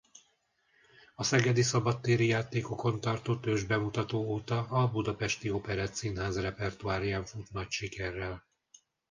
A 1.15 1.23
Szegedi 1.23 1.61
Szabadtéri 1.61 2.27
Játékokon 2.27 3.01
tartott 3.01 3.45
ősbemutató 3.45 4.21
óta 4.31 4.59
a 4.59 4.91
Budapesti 4.91 5.51
Operettszínház 5.51 6.39
repertoárján 6.39 7.25
fut 7.25 7.51
nagy 7.51 7.69
sikerrel. 7.71 8.45